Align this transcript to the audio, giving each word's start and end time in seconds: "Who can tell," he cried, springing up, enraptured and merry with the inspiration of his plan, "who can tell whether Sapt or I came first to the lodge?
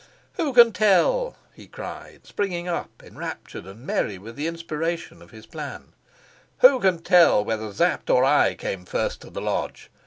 "Who 0.33 0.51
can 0.53 0.71
tell," 0.71 1.35
he 1.53 1.67
cried, 1.67 2.21
springing 2.25 2.67
up, 2.67 3.03
enraptured 3.03 3.67
and 3.67 3.85
merry 3.85 4.17
with 4.17 4.35
the 4.35 4.47
inspiration 4.47 5.21
of 5.21 5.29
his 5.29 5.45
plan, 5.45 5.93
"who 6.61 6.79
can 6.79 7.03
tell 7.03 7.45
whether 7.45 7.71
Sapt 7.71 8.09
or 8.09 8.23
I 8.23 8.55
came 8.55 8.83
first 8.83 9.21
to 9.21 9.29
the 9.29 9.41
lodge? 9.41 9.91